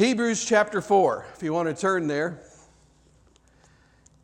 [0.00, 2.40] Hebrews chapter 4, if you want to turn there.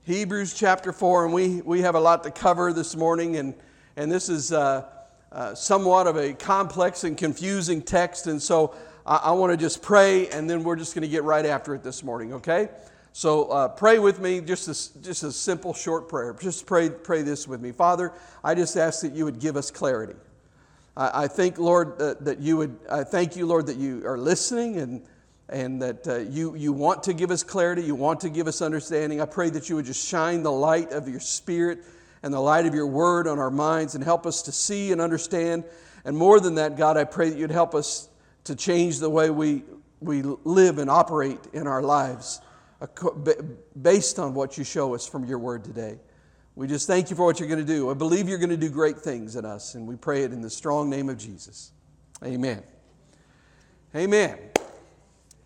[0.04, 3.52] Hebrews chapter 4, and we, we have a lot to cover this morning, and,
[3.94, 4.86] and this is uh,
[5.30, 9.82] uh, somewhat of a complex and confusing text, and so I, I want to just
[9.82, 12.70] pray, and then we're just going to get right after it this morning, okay?
[13.12, 16.34] So uh, pray with me, just a, just a simple, short prayer.
[16.40, 17.70] Just pray, pray this with me.
[17.70, 20.14] Father, I just ask that you would give us clarity.
[20.96, 24.16] I, I think, Lord, that, that you would, I thank you, Lord, that you are
[24.16, 25.02] listening and
[25.48, 28.60] and that uh, you, you want to give us clarity, you want to give us
[28.60, 29.20] understanding.
[29.20, 31.84] I pray that you would just shine the light of your Spirit
[32.22, 35.00] and the light of your word on our minds and help us to see and
[35.00, 35.64] understand.
[36.04, 38.08] And more than that, God, I pray that you'd help us
[38.44, 39.62] to change the way we,
[40.00, 42.40] we live and operate in our lives
[43.80, 45.98] based on what you show us from your word today.
[46.54, 47.90] We just thank you for what you're going to do.
[47.90, 50.40] I believe you're going to do great things in us, and we pray it in
[50.40, 51.72] the strong name of Jesus.
[52.24, 52.62] Amen.
[53.94, 54.55] Amen.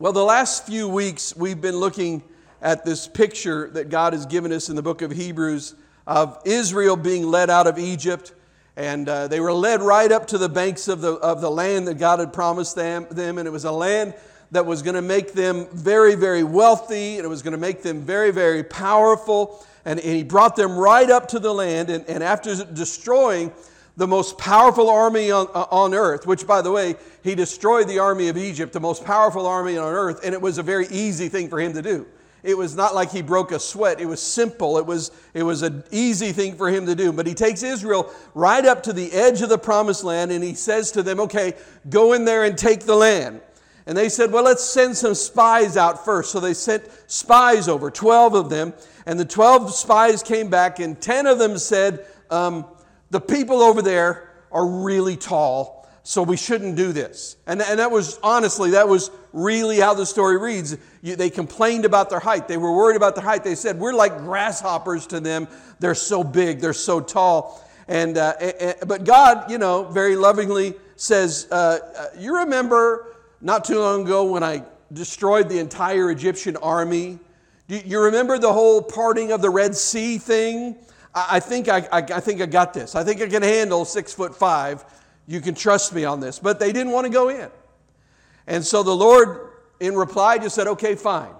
[0.00, 2.22] Well, the last few weeks we've been looking
[2.62, 5.74] at this picture that God has given us in the book of Hebrews
[6.06, 8.32] of Israel being led out of Egypt.
[8.78, 11.86] And uh, they were led right up to the banks of the, of the land
[11.86, 13.36] that God had promised them, them.
[13.36, 14.14] And it was a land
[14.52, 17.16] that was going to make them very, very wealthy.
[17.16, 19.62] And it was going to make them very, very powerful.
[19.84, 21.90] And, and He brought them right up to the land.
[21.90, 23.52] And, and after destroying
[24.00, 27.98] the most powerful army on, uh, on earth, which, by the way, he destroyed the
[27.98, 31.28] army of Egypt, the most powerful army on earth, and it was a very easy
[31.28, 32.06] thing for him to do.
[32.42, 34.00] It was not like he broke a sweat.
[34.00, 34.78] It was simple.
[34.78, 37.12] It was, it was an easy thing for him to do.
[37.12, 40.54] But he takes Israel right up to the edge of the promised land and he
[40.54, 41.52] says to them, okay,
[41.90, 43.42] go in there and take the land.
[43.84, 46.32] And they said, well, let's send some spies out first.
[46.32, 48.72] So they sent spies over, 12 of them.
[49.04, 52.64] And the 12 spies came back, and 10 of them said, um,
[53.10, 57.36] the people over there are really tall, so we shouldn't do this.
[57.46, 60.76] And, and that was, honestly, that was really how the story reads.
[61.02, 62.48] You, they complained about their height.
[62.48, 63.44] They were worried about their height.
[63.44, 65.48] They said, We're like grasshoppers to them.
[65.78, 67.64] They're so big, they're so tall.
[67.88, 68.34] And, uh,
[68.86, 74.24] but God, you know, very lovingly says, uh, uh, You remember not too long ago
[74.24, 77.18] when I destroyed the entire Egyptian army?
[77.68, 80.76] Do you remember the whole parting of the Red Sea thing?
[81.14, 82.94] I think I, I, think I got this.
[82.94, 84.84] I think I can handle six foot five.
[85.26, 86.38] You can trust me on this.
[86.38, 87.50] But they didn't want to go in.
[88.46, 89.50] And so the Lord,
[89.80, 91.32] in reply, just said, okay, fine.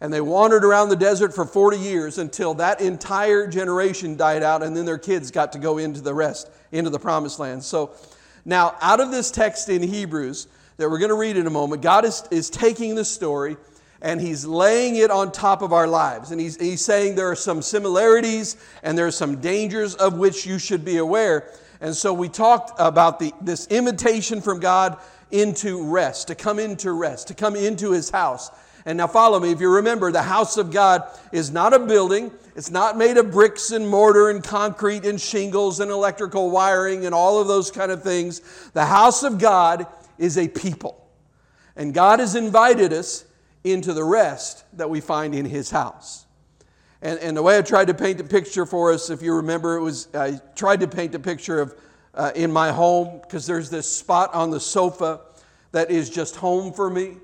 [0.00, 4.62] And they wandered around the desert for 40 years until that entire generation died out,
[4.62, 7.62] and then their kids got to go into the rest, into the promised land.
[7.62, 7.92] So
[8.44, 11.80] now, out of this text in Hebrews that we're going to read in a moment,
[11.80, 13.56] God is, is taking the story
[14.04, 16.30] and he's laying it on top of our lives.
[16.30, 20.44] And he's, he's saying there are some similarities and there are some dangers of which
[20.44, 21.48] you should be aware.
[21.80, 24.98] And so we talked about the, this invitation from God
[25.30, 28.50] into rest, to come into rest, to come into his house.
[28.84, 29.52] And now follow me.
[29.52, 32.30] If you remember, the house of God is not a building.
[32.56, 37.14] It's not made of bricks and mortar and concrete and shingles and electrical wiring and
[37.14, 38.42] all of those kind of things.
[38.74, 39.86] The house of God
[40.18, 41.08] is a people.
[41.74, 43.24] And God has invited us
[43.64, 46.26] into the rest that we find in his house.
[47.00, 49.76] And, and the way I tried to paint a picture for us, if you remember,
[49.76, 51.74] it was I tried to paint a picture of
[52.14, 55.20] uh, in my home because there's this spot on the sofa
[55.72, 57.16] that is just home for me.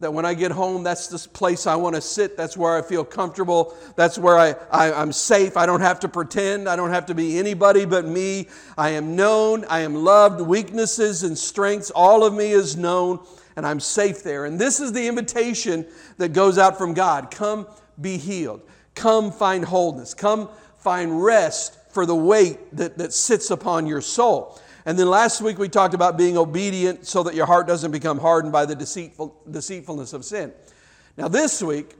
[0.00, 2.36] That when I get home, that's the place I want to sit.
[2.36, 3.76] That's where I feel comfortable.
[3.94, 5.56] That's where I, I, I'm safe.
[5.56, 6.68] I don't have to pretend.
[6.68, 8.48] I don't have to be anybody but me.
[8.76, 9.64] I am known.
[9.66, 10.40] I am loved.
[10.40, 13.20] Weaknesses and strengths, all of me is known
[13.56, 14.44] and I'm safe there.
[14.44, 15.86] And this is the invitation
[16.18, 17.66] that goes out from God come
[18.00, 18.62] be healed,
[18.94, 20.48] come find wholeness, come
[20.78, 24.58] find rest for the weight that, that sits upon your soul.
[24.84, 28.18] And then last week we talked about being obedient so that your heart doesn't become
[28.18, 30.52] hardened by the deceitful, deceitfulness of sin.
[31.16, 31.94] Now, this week,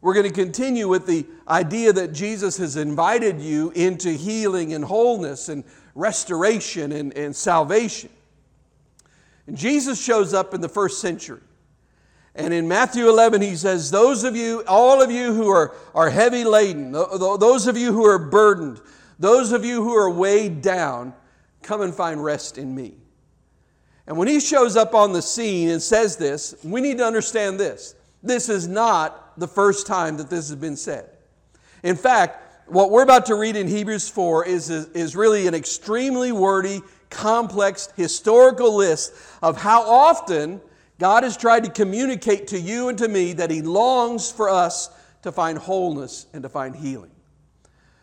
[0.00, 4.84] we're going to continue with the idea that Jesus has invited you into healing and
[4.84, 8.10] wholeness and restoration and, and salvation.
[9.46, 11.40] And Jesus shows up in the first century.
[12.34, 16.10] And in Matthew 11, he says, Those of you, all of you who are, are
[16.10, 18.80] heavy laden, those of you who are burdened,
[19.18, 21.14] those of you who are weighed down,
[21.62, 22.94] come and find rest in me.
[24.06, 27.58] And when he shows up on the scene and says this, we need to understand
[27.58, 27.94] this.
[28.22, 31.08] This is not the first time that this has been said.
[31.82, 36.32] In fact, what we're about to read in Hebrews 4 is, is really an extremely
[36.32, 36.80] wordy
[37.14, 40.60] complex historical list of how often
[40.98, 44.90] God has tried to communicate to you and to me that He longs for us
[45.22, 47.10] to find wholeness and to find healing.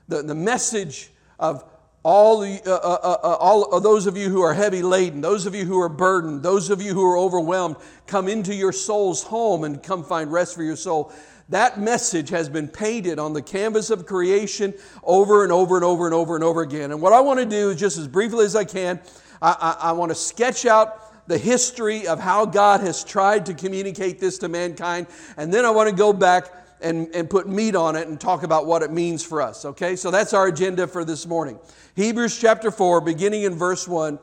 [0.07, 1.63] The, the message of
[2.03, 5.21] all, the, uh, uh, uh, uh, all of those of you who are heavy laden,
[5.21, 7.75] those of you who are burdened, those of you who are overwhelmed,
[8.07, 11.13] come into your soul's home and come find rest for your soul.
[11.51, 16.05] That message has been painted on the canvas of creation over and over and over
[16.05, 16.91] and over and over again.
[16.91, 19.01] And what I want to do is just as briefly as I can,
[19.41, 23.53] I, I, I want to sketch out the history of how God has tried to
[23.53, 25.07] communicate this to mankind.
[25.35, 26.45] And then I want to go back
[26.79, 29.65] and, and put meat on it and talk about what it means for us.
[29.65, 31.59] Okay, so that's our agenda for this morning.
[31.97, 34.17] Hebrews chapter 4, beginning in verse 1,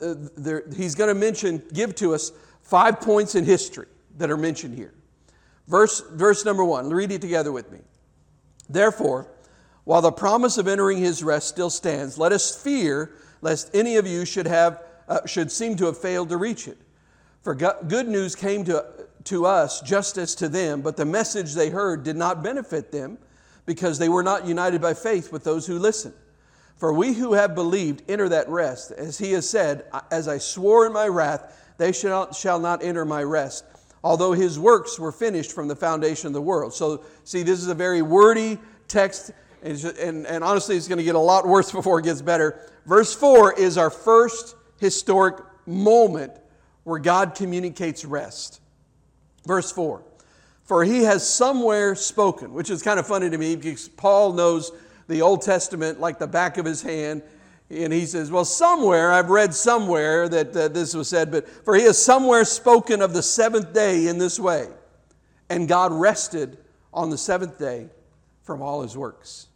[0.00, 2.30] uh, there, he's going to mention, give to us
[2.62, 3.88] five points in history
[4.18, 4.94] that are mentioned here.
[5.70, 7.78] Verse, verse number 1, read it together with me.
[8.68, 9.28] Therefore,
[9.84, 14.04] while the promise of entering his rest still stands, let us fear lest any of
[14.04, 16.76] you should, have, uh, should seem to have failed to reach it.
[17.42, 18.84] For good news came to,
[19.24, 23.16] to us just as to them, but the message they heard did not benefit them
[23.64, 26.14] because they were not united by faith with those who listened.
[26.78, 28.90] For we who have believed enter that rest.
[28.90, 33.04] As he has said, As I swore in my wrath, they shall shall not enter
[33.04, 33.64] my rest,
[34.02, 36.74] although his works were finished from the foundation of the world.
[36.74, 38.58] So, see, this is a very wordy
[38.88, 39.32] text,
[39.62, 42.60] and, and, and honestly, it's going to get a lot worse before it gets better.
[42.86, 46.32] Verse 4 is our first historic moment
[46.84, 48.60] where God communicates rest.
[49.46, 50.02] Verse 4
[50.64, 54.72] For he has somewhere spoken, which is kind of funny to me because Paul knows
[55.08, 57.22] the Old Testament like the back of his hand.
[57.70, 61.76] And he says, Well, somewhere, I've read somewhere that uh, this was said, but for
[61.76, 64.68] he has somewhere spoken of the seventh day in this way.
[65.48, 66.58] And God rested
[66.92, 67.88] on the seventh day
[68.42, 69.46] from all his works.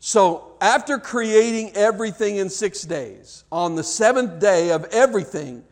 [0.00, 5.62] So, after creating everything in six days, on the seventh day of everything,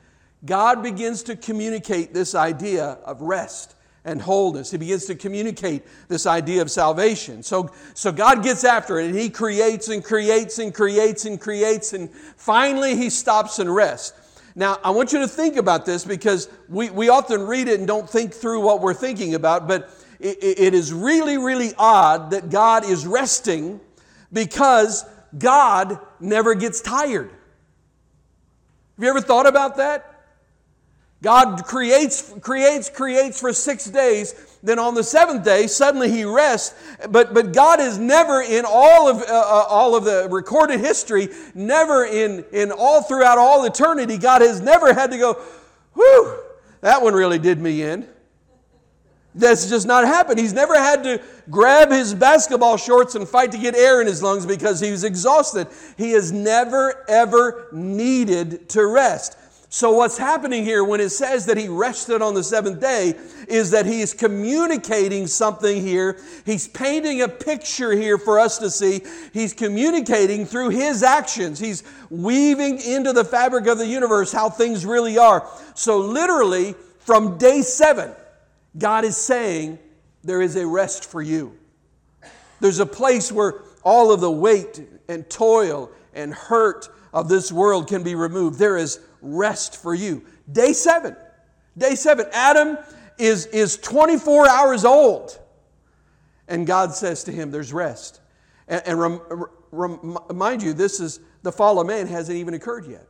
[0.44, 4.70] God begins to communicate this idea of rest and wholeness.
[4.70, 7.42] He begins to communicate this idea of salvation.
[7.42, 11.92] So, so God gets after it and He creates and creates and creates and creates,
[11.92, 14.12] and finally He stops and rests.
[14.54, 17.86] Now, I want you to think about this because we, we often read it and
[17.86, 22.50] don't think through what we're thinking about, but it, it is really, really odd that
[22.50, 23.80] God is resting
[24.32, 25.04] because
[25.38, 27.30] God never gets tired.
[28.96, 30.17] Have you ever thought about that?
[31.20, 34.34] God creates, creates, creates for six days.
[34.62, 36.74] Then on the seventh day, suddenly he rests.
[37.10, 41.28] But, but God is never in all of, uh, uh, all of the recorded history,
[41.54, 45.34] never in, in all throughout all eternity, God has never had to go,
[45.94, 46.38] whew,
[46.82, 48.08] that one really did me in.
[49.34, 50.38] That's just not happened.
[50.38, 54.22] He's never had to grab his basketball shorts and fight to get air in his
[54.22, 55.68] lungs because he was exhausted.
[55.96, 59.36] He has never, ever needed to rest.
[59.70, 63.14] So, what's happening here when it says that he rested on the seventh day
[63.48, 66.18] is that he is communicating something here.
[66.46, 69.02] He's painting a picture here for us to see.
[69.34, 71.58] He's communicating through his actions.
[71.58, 75.46] He's weaving into the fabric of the universe how things really are.
[75.74, 78.12] So, literally, from day seven,
[78.78, 79.78] God is saying
[80.24, 81.54] there is a rest for you.
[82.60, 87.86] There's a place where all of the weight and toil and hurt of this world
[87.86, 88.58] can be removed.
[88.58, 90.24] There is rest for you.
[90.50, 91.16] Day seven.
[91.76, 92.26] Day seven.
[92.32, 92.78] Adam
[93.18, 95.38] is, is 24 hours old.
[96.46, 98.20] And God says to him, There's rest.
[98.66, 99.20] And, and rem,
[99.70, 103.06] rem, remind you, this is the fall of man hasn't even occurred yet.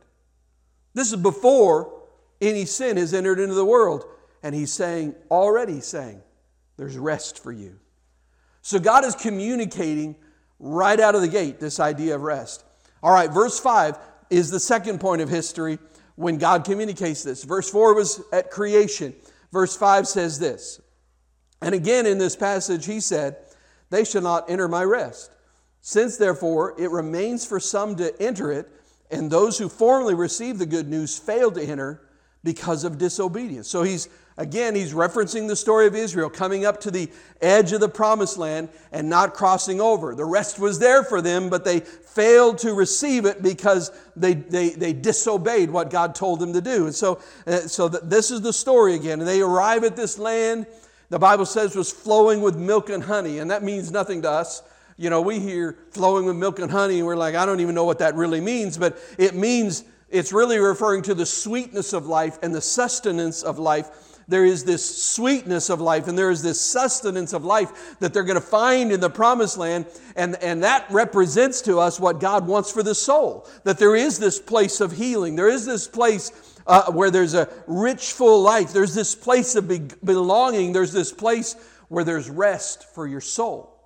[0.93, 2.01] This is before
[2.41, 4.05] any sin has entered into the world.
[4.43, 6.21] And he's saying, already saying,
[6.77, 7.77] there's rest for you.
[8.61, 10.15] So God is communicating
[10.59, 12.63] right out of the gate this idea of rest.
[13.01, 13.97] All right, verse 5
[14.29, 15.79] is the second point of history
[16.19, 17.45] when God communicates this.
[17.45, 19.15] Verse 4 was at creation.
[19.53, 20.81] Verse 5 says this.
[21.61, 23.37] And again in this passage, he said,
[23.89, 25.31] They shall not enter my rest.
[25.79, 28.67] Since therefore it remains for some to enter it,
[29.09, 32.01] and those who formerly received the good news failed to enter
[32.43, 33.67] because of disobedience.
[33.67, 37.81] So he's Again, he's referencing the story of Israel coming up to the edge of
[37.81, 40.15] the promised land and not crossing over.
[40.15, 44.69] The rest was there for them, but they failed to receive it because they, they,
[44.69, 46.85] they disobeyed what God told them to do.
[46.85, 49.19] And so, uh, so this is the story again.
[49.19, 50.67] And they arrive at this land,
[51.09, 54.63] the Bible says was flowing with milk and honey, and that means nothing to us.
[54.95, 57.75] You know, we hear flowing with milk and honey, and we're like, I don't even
[57.75, 62.05] know what that really means, but it means it's really referring to the sweetness of
[62.05, 63.89] life and the sustenance of life
[64.29, 68.23] there is this sweetness of life and there is this sustenance of life that they're
[68.23, 69.87] going to find in the promised land.
[70.15, 73.47] And, and that represents to us what God wants for the soul.
[73.63, 75.35] That there is this place of healing.
[75.35, 76.31] There is this place
[76.67, 78.71] uh, where there's a rich, full life.
[78.71, 80.73] There's this place of be- belonging.
[80.73, 81.55] There's this place
[81.87, 83.78] where there's rest for your soul.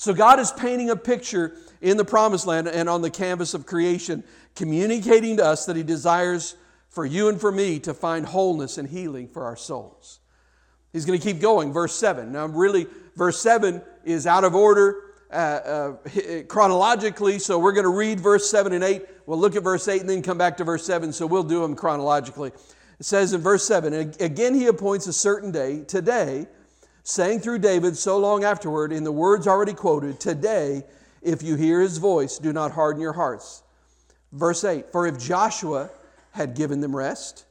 [0.00, 3.66] So God is painting a picture in the promised land and on the canvas of
[3.66, 4.24] creation,
[4.56, 6.56] communicating to us that He desires
[6.88, 10.20] for you and for me to find wholeness and healing for our souls.
[10.94, 11.70] He's going to keep going.
[11.74, 12.32] Verse 7.
[12.32, 15.96] Now, really, verse 7 is out of order uh, uh,
[16.48, 19.02] chronologically, so we're going to read verse 7 and 8.
[19.26, 21.60] We'll look at verse 8 and then come back to verse 7, so we'll do
[21.60, 22.52] them chronologically.
[22.98, 26.46] It says in verse 7 Again, he appoints a certain day, today,
[27.02, 30.84] saying through David so long afterward, in the words already quoted, Today,
[31.22, 33.62] if you hear his voice, do not harden your hearts.
[34.32, 35.90] Verse 8 For if Joshua
[36.32, 37.44] had given them rest,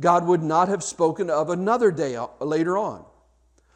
[0.00, 3.04] God would not have spoken of another day later on.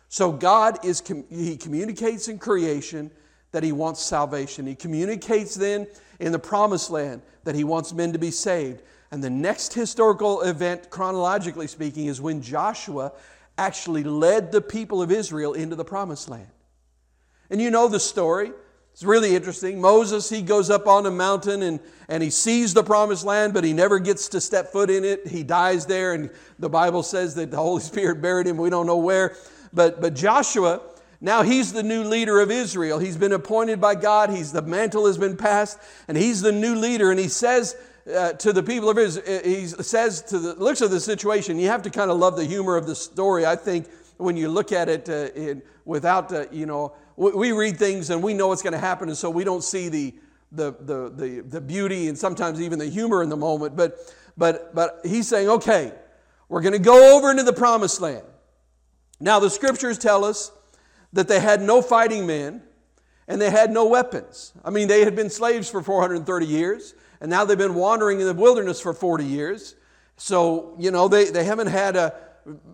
[0.08, 3.10] So God is he communicates in creation
[3.52, 4.66] that he wants salvation.
[4.66, 5.86] He communicates then
[6.18, 8.82] in the promised land that he wants men to be saved.
[9.10, 13.12] And the next historical event chronologically speaking is when Joshua
[13.58, 16.48] actually led the people of Israel into the promised land.
[17.50, 18.52] And you know the story.
[18.92, 19.80] It's really interesting.
[19.80, 23.62] Moses, he goes up on a mountain and, and he sees the promised land, but
[23.64, 25.28] he never gets to step foot in it.
[25.28, 28.56] He dies there, and the Bible says that the Holy Spirit buried him.
[28.56, 29.36] We don't know where.
[29.72, 30.80] But, but Joshua,
[31.20, 32.98] now he's the new leader of Israel.
[32.98, 34.30] He's been appointed by God.
[34.30, 37.10] He's the mantle has been passed, and he's the new leader.
[37.10, 37.76] And he says
[38.08, 41.58] uh, to the people of Israel, he says to the looks of the situation.
[41.58, 43.44] You have to kind of love the humor of the story.
[43.44, 48.10] I think when you look at it uh, without, uh, you know, we read things
[48.10, 50.14] and we know what's going to happen, and so we don't see the,
[50.52, 53.76] the, the, the, the beauty and sometimes even the humor in the moment.
[53.76, 53.98] But,
[54.36, 55.92] but, but he's saying, okay,
[56.48, 58.24] we're going to go over into the promised land.
[59.20, 60.52] Now, the scriptures tell us
[61.12, 62.62] that they had no fighting men
[63.26, 64.52] and they had no weapons.
[64.64, 68.26] I mean, they had been slaves for 430 years, and now they've been wandering in
[68.26, 69.74] the wilderness for 40 years.
[70.16, 72.14] So, you know, they, they haven't had a,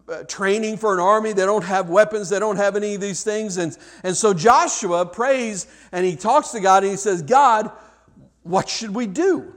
[0.08, 1.32] uh, training for an army.
[1.32, 2.28] They don't have weapons.
[2.28, 3.56] They don't have any of these things.
[3.56, 7.72] And, and so Joshua prays and he talks to God and he says, God,
[8.42, 9.54] what should we do?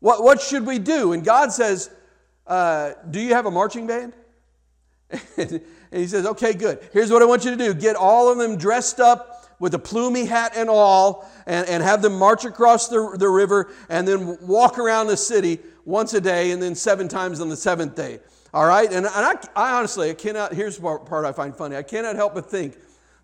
[0.00, 1.12] What, what should we do?
[1.12, 1.90] And God says,
[2.46, 4.12] uh, Do you have a marching band?
[5.36, 6.86] and he says, Okay, good.
[6.92, 9.78] Here's what I want you to do get all of them dressed up with a
[9.78, 14.38] plumy hat and all, and, and have them march across the, the river and then
[14.46, 18.20] walk around the city once a day and then seven times on the seventh day.
[18.54, 18.86] All right?
[18.86, 21.76] And, and I, I honestly, I cannot, here's the part, I find funny.
[21.76, 22.76] I cannot help but think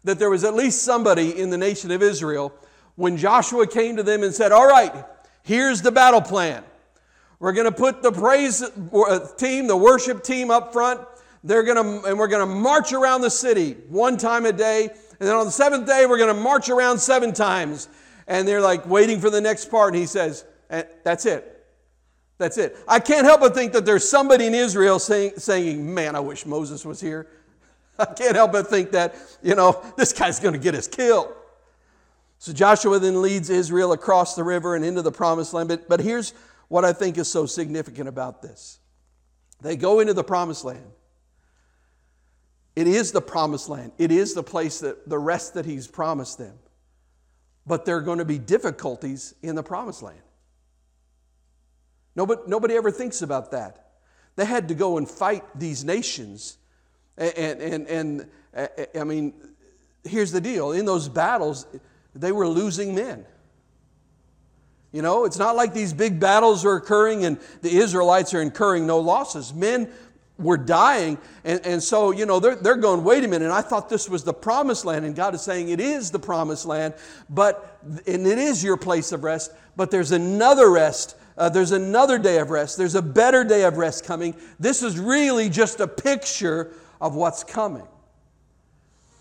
[0.04, 2.52] that there was at least somebody in the nation of Israel
[2.96, 4.92] when Joshua came to them and said, All right,
[5.42, 6.62] here's the battle plan.
[7.38, 11.00] We're going to put the praise uh, team, the worship team up front.
[11.42, 14.90] They're going to, and we're going to march around the city one time a day.
[15.21, 17.88] And then on the seventh day, we're going to march around seven times.
[18.26, 19.94] And they're like waiting for the next part.
[19.94, 21.50] And he says, eh, That's it.
[22.38, 22.76] That's it.
[22.88, 26.47] I can't help but think that there's somebody in Israel saying, saying Man, I wish
[26.47, 27.28] Moses was here.
[27.99, 31.33] I can't help but think that, you know, this guy's going to get us killed.
[32.38, 35.68] So Joshua then leads Israel across the river and into the promised land.
[35.68, 36.35] But, but here's
[36.68, 38.80] what I think is so significant about this
[39.61, 40.85] they go into the promised land.
[42.76, 46.38] It is the promised land, it is the place that the rest that he's promised
[46.38, 46.59] them.
[47.66, 50.19] But there are going to be difficulties in the promised land.
[52.14, 53.93] Nobody, nobody ever thinks about that.
[54.37, 56.59] They had to go and fight these nations.
[57.16, 58.31] And, and, and,
[58.99, 59.35] I mean,
[60.04, 61.66] here's the deal in those battles,
[62.14, 63.25] they were losing men.
[64.93, 68.87] You know, it's not like these big battles are occurring and the Israelites are incurring
[68.87, 69.52] no losses.
[69.52, 69.90] Men
[70.38, 71.18] were dying.
[71.44, 74.24] And, and so, you know, they're, they're going, wait a minute, I thought this was
[74.24, 75.04] the promised land.
[75.04, 76.94] And God is saying it is the promised land,
[77.30, 82.18] but, and it is your place of rest, but there's another rest uh, there's another
[82.18, 82.76] day of rest.
[82.76, 84.34] There's a better day of rest coming.
[84.60, 87.86] This is really just a picture of what's coming.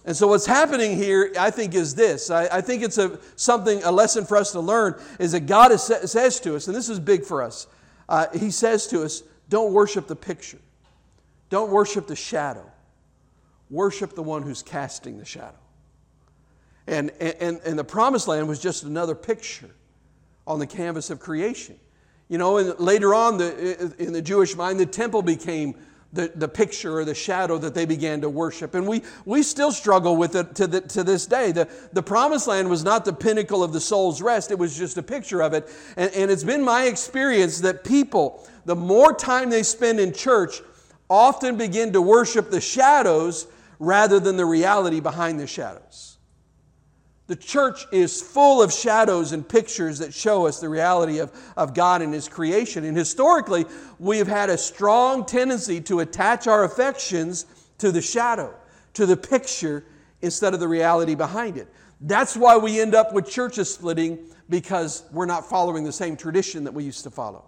[0.06, 2.30] And so, what's happening here, I think, is this.
[2.30, 5.72] I, I think it's a, something, a lesson for us to learn is that God
[5.72, 7.68] is, says to us, and this is big for us.
[8.10, 10.60] Uh, he says to us, don't worship the picture,
[11.54, 12.66] don't worship the shadow,
[13.70, 15.60] worship the one who's casting the shadow.
[16.88, 19.70] And, and, and the promised land was just another picture
[20.48, 21.80] on the canvas of creation.
[22.28, 25.76] You know, and later on the, in the Jewish mind, the temple became
[26.12, 28.74] the, the picture or the shadow that they began to worship.
[28.74, 31.52] And we, we still struggle with it to, the, to this day.
[31.52, 34.98] The, the promised land was not the pinnacle of the soul's rest, it was just
[34.98, 35.70] a picture of it.
[35.98, 40.64] And, and it's been my experience that people, the more time they spend in church,
[41.10, 43.48] often begin to worship the shadows
[43.80, 46.18] rather than the reality behind the shadows.
[47.28, 51.74] The church is full of shadows and pictures that show us the reality of, of
[51.74, 52.84] God and His creation.
[52.84, 53.66] And historically,
[53.98, 57.46] we have had a strong tendency to attach our affections
[57.78, 58.54] to the shadow,
[58.96, 59.86] to the picture,
[60.22, 61.68] instead of the reality behind it.
[62.02, 64.20] That's why we end up with churches splitting
[64.50, 67.46] because we're not following the same tradition that we used to follow.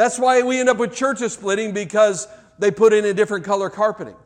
[0.00, 2.26] That's why we end up with churches splitting because
[2.58, 4.16] they put in a different color carpeting.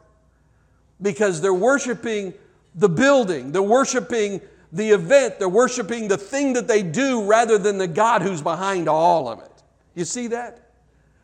[1.02, 2.33] Because they're worshiping
[2.76, 4.40] the building, they're worshiping
[4.71, 8.88] the event, they're worshiping the thing that they do rather than the God who's behind
[8.88, 9.50] all of it.
[9.97, 10.61] You see that?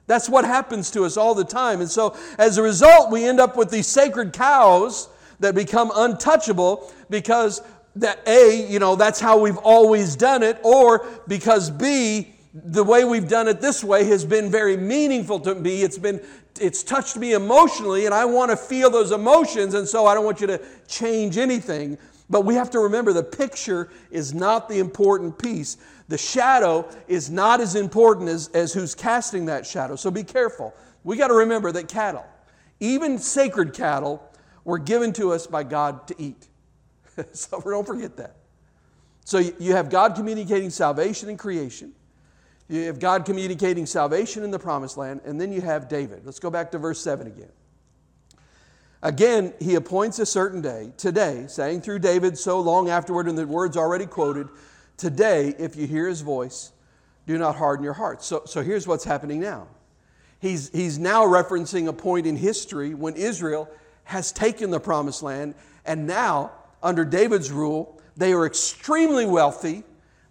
[0.08, 1.80] That's what happens to us all the time.
[1.80, 6.92] And so, as a result, we end up with these sacred cows that become untouchable
[7.08, 7.62] because
[7.94, 13.04] that A, you know, that's how we've always done it, or because B, the way
[13.04, 15.82] we've done it this way has been very meaningful to me.
[15.82, 16.20] It's been
[16.60, 20.24] it's touched me emotionally and I want to feel those emotions and so I don't
[20.24, 21.96] want you to change anything.
[22.28, 25.76] But we have to remember the picture is not the important piece.
[26.08, 29.96] The shadow is not as important as, as who's casting that shadow.
[29.96, 30.74] So be careful.
[31.02, 32.24] We got to remember that cattle,
[32.78, 34.22] even sacred cattle,
[34.64, 36.46] were given to us by God to eat.
[37.32, 38.36] so don't forget that.
[39.24, 41.92] So you have God communicating salvation and creation.
[42.70, 46.22] You have God communicating salvation in the promised land, and then you have David.
[46.24, 47.50] Let's go back to verse 7 again.
[49.02, 53.44] Again, he appoints a certain day, today, saying through David so long afterward, in the
[53.44, 54.48] words already quoted,
[54.96, 56.70] Today, if you hear his voice,
[57.26, 58.24] do not harden your hearts.
[58.24, 59.66] So, so here's what's happening now.
[60.38, 63.68] He's, he's now referencing a point in history when Israel
[64.04, 66.52] has taken the promised land, and now,
[66.84, 69.82] under David's rule, they are extremely wealthy,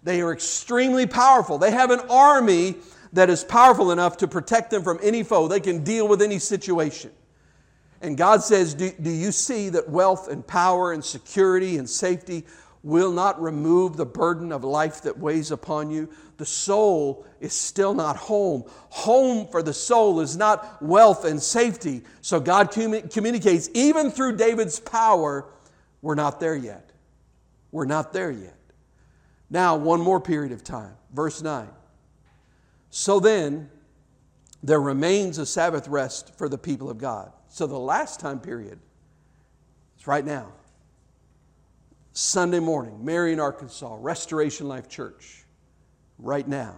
[0.03, 1.57] they are extremely powerful.
[1.57, 2.75] They have an army
[3.13, 6.39] that is powerful enough to protect them from any foe, they can deal with any
[6.39, 7.11] situation.
[8.01, 12.45] And God says, do, do you see that wealth and power and security and safety
[12.81, 16.09] will not remove the burden of life that weighs upon you?
[16.37, 18.63] The soul is still not home.
[18.89, 22.03] Home for the soul is not wealth and safety.
[22.21, 25.45] So God communicates, even through David's power,
[26.01, 26.89] we're not there yet.
[27.71, 28.55] We're not there yet.
[29.49, 30.93] Now, one more period of time.
[31.13, 31.67] Verse 9.
[32.89, 33.69] So then,
[34.61, 37.31] there remains a Sabbath rest for the people of God.
[37.47, 38.79] So the last time period
[39.97, 40.51] is right now.
[42.13, 45.45] Sunday morning, Marion, Arkansas, Restoration Life Church,
[46.17, 46.75] right now.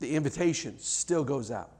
[0.00, 1.73] The invitation still goes out.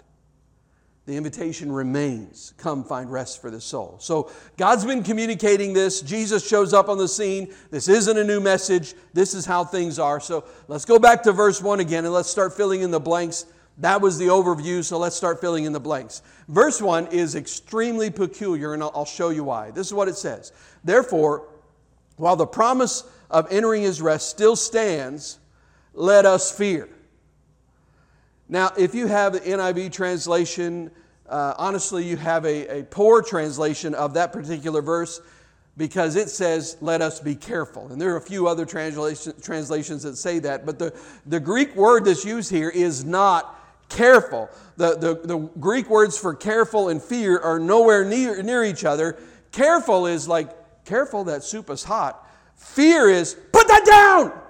[1.07, 3.97] The invitation remains come find rest for the soul.
[4.01, 6.01] So God's been communicating this.
[6.01, 7.53] Jesus shows up on the scene.
[7.71, 8.95] This isn't a new message.
[9.12, 10.19] This is how things are.
[10.19, 13.45] So let's go back to verse 1 again and let's start filling in the blanks
[13.79, 16.23] that was the overview, so let's start filling in the blanks.
[16.49, 19.73] Verse 1 is extremely peculiar, and I'll show you why.
[19.73, 20.53] This is what it says
[20.85, 21.49] Therefore,
[22.17, 25.40] while the promise of entering his rest still stands,
[25.93, 26.88] let us fear.
[28.55, 30.93] Now, if you have the NIV translation,
[31.29, 35.21] uh, honestly, you have a, a poor translation of that particular verse
[35.77, 37.88] because it says, let us be careful.
[37.88, 40.95] And there are a few other translation, translations that say that, but the,
[41.27, 44.49] the Greek word that's used here is not careful.
[44.77, 49.19] The, the, the Greek words for careful and fear are nowhere near, near each other.
[49.51, 52.25] Careful is like, careful, that soup is hot.
[52.55, 54.40] Fear is, put that down.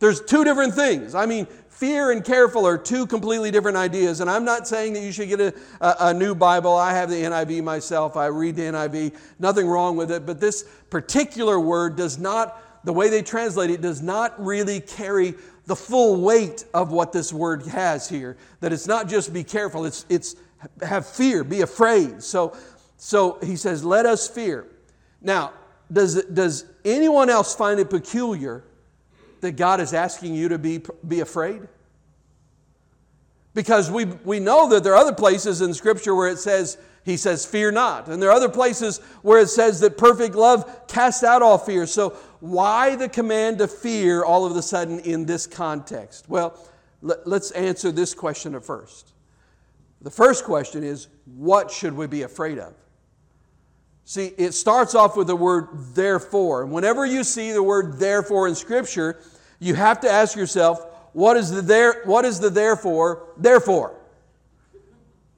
[0.00, 1.14] There's two different things.
[1.14, 1.46] I mean,
[1.78, 4.20] fear and careful are two completely different ideas.
[4.20, 6.74] And I'm not saying that you should get a, a, a, new Bible.
[6.74, 9.16] I have the NIV myself, I read the NIV.
[9.38, 10.26] Nothing wrong with it.
[10.26, 15.34] But this particular word does not, the way they translate it, does not really carry
[15.66, 18.36] the full weight of what this word has here.
[18.58, 20.34] That it's not just be careful, it's, it's
[20.82, 22.24] have fear, be afraid.
[22.24, 22.56] So,
[22.96, 24.66] so he says, let us fear.
[25.22, 25.52] Now,
[25.92, 28.64] does, does anyone else find it peculiar
[29.40, 31.62] that God is asking you to be, be afraid?
[33.54, 37.16] Because we, we know that there are other places in Scripture where it says, he
[37.16, 38.08] says, Fear not.
[38.08, 41.86] And there are other places where it says that perfect love casts out all fear.
[41.86, 46.28] So, why the command to fear all of a sudden in this context?
[46.28, 46.56] Well,
[47.02, 49.12] let, us answer this question at first.
[50.02, 52.74] The first question is, What should we be afraid of?
[54.08, 56.64] See, it starts off with the word therefore.
[56.64, 59.20] Whenever you see the word therefore in Scripture,
[59.58, 63.98] you have to ask yourself, what is the there what is the therefore therefore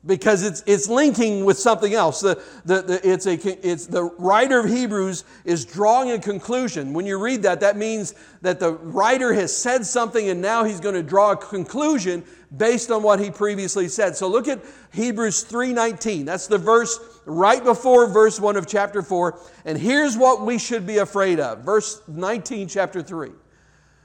[0.07, 2.21] because it's, it's linking with something else.
[2.21, 6.95] The, the, the, it's a, it's the writer of Hebrews is drawing a conclusion.
[6.95, 10.81] When you read that, that means that the writer has said something and now he's
[10.81, 12.25] going to draw a conclusion
[12.57, 14.17] based on what he previously said.
[14.17, 16.25] So look at Hebrews 3:19.
[16.25, 19.39] That's the verse right before verse 1 of chapter 4.
[19.65, 21.61] And here's what we should be afraid of.
[21.61, 23.31] Verse 19 chapter 3.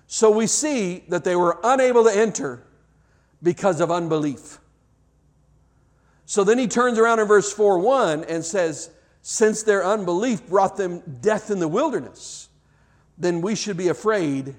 [0.08, 2.64] So we see that they were unable to enter
[3.42, 4.60] because of unbelief.
[6.26, 8.90] So then he turns around in verse 4 1 and says,
[9.22, 12.50] Since their unbelief brought them death in the wilderness.
[13.18, 14.56] then we should be afraid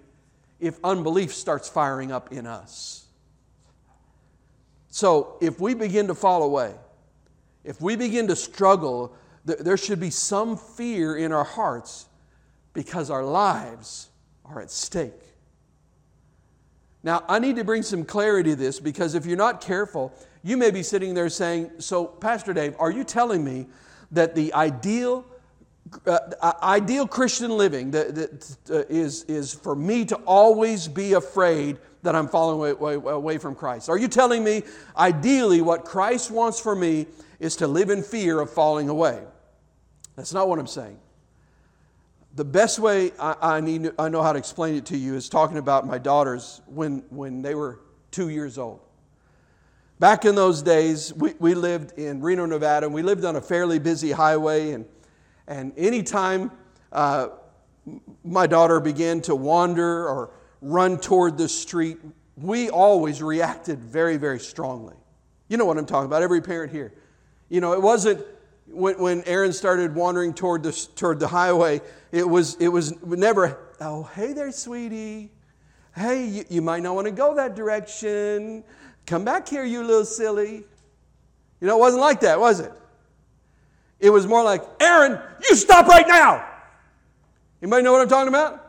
[0.61, 3.05] if unbelief starts firing up in us.
[4.89, 6.75] So if we begin to fall away,
[7.67, 12.07] if we begin to struggle, there should be some fear in our hearts
[12.73, 14.09] because our lives
[14.45, 15.13] are at stake.
[17.03, 20.57] Now, I need to bring some clarity to this because if you're not careful, you
[20.57, 23.67] may be sitting there saying, So, Pastor Dave, are you telling me
[24.13, 25.25] that the ideal
[26.05, 31.13] uh, uh, ideal Christian living that, that uh, is, is for me to always be
[31.13, 33.89] afraid that I'm falling away, away, away from Christ.
[33.89, 34.65] Are you telling me
[34.97, 37.07] ideally what Christ wants for me
[37.39, 39.23] is to live in fear of falling away?
[40.17, 40.99] That's not what I'm saying.
[42.35, 45.29] The best way I, I, need, I know how to explain it to you is
[45.29, 48.81] talking about my daughters when, when they were two years old.
[49.99, 53.41] Back in those days, we, we lived in Reno, Nevada, and we lived on a
[53.41, 54.85] fairly busy highway, and
[55.47, 56.51] and anytime
[56.93, 57.29] uh,
[58.25, 61.99] my daughter began to wander or run toward the street,
[62.37, 64.95] we always reacted very, very strongly.
[65.49, 66.93] You know what I'm talking about, every parent here.
[67.49, 68.25] You know, it wasn't
[68.67, 71.81] when, when Aaron started wandering toward the, toward the highway,
[72.13, 75.31] it was, it was never, oh, hey there, sweetie.
[75.95, 78.65] Hey, you, you might not want to go that direction.
[79.07, 80.65] Come back here, you little silly.
[81.61, 82.73] You know, it wasn't like that, was it?
[83.99, 86.47] It was more like, Aaron, you stop right now.
[87.63, 88.66] Anybody know what I'm talking about?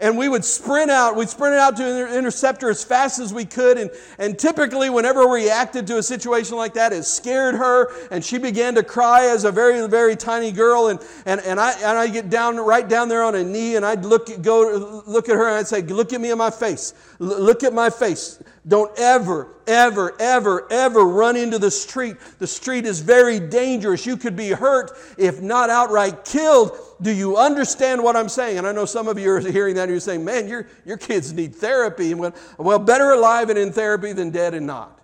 [0.00, 1.16] And we would sprint out.
[1.16, 3.78] We'd sprint out to intercept interceptor as fast as we could.
[3.78, 8.24] And, and typically, whenever we reacted to a situation like that, it scared her, and
[8.24, 10.88] she began to cry as a very, very tiny girl.
[10.88, 13.84] And, and, and, I, and I get down right down there on a knee, and
[13.84, 16.94] I'd look, go look at her, and I'd say, Look at me in my face.
[17.20, 18.42] L- look at my face.
[18.66, 22.16] Don't ever, ever, ever, ever run into the street.
[22.40, 24.04] The street is very dangerous.
[24.04, 26.76] You could be hurt, if not outright killed.
[27.00, 28.58] Do you understand what I'm saying?
[28.58, 30.96] And I know some of you are hearing that and you're saying, man, your, your
[30.96, 32.10] kids need therapy.
[32.10, 35.00] And well, better alive and in therapy than dead and not.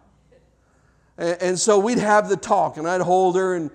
[1.16, 3.70] And, and so we'd have the talk, and I'd hold her and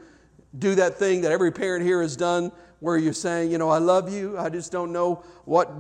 [0.60, 2.52] do that thing that every parent here has done
[2.82, 4.38] where you're saying, you know, I love you.
[4.38, 5.72] I just don't know what